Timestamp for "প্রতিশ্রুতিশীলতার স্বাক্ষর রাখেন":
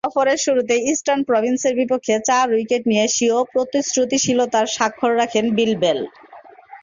3.53-5.45